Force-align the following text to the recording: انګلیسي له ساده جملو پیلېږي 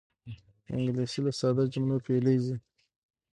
انګلیسي 0.73 1.19
له 1.25 1.31
ساده 1.39 1.63
جملو 1.73 1.97
پیلېږي 2.05 2.55